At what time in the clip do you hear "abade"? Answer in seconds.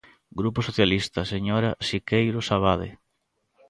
2.55-2.89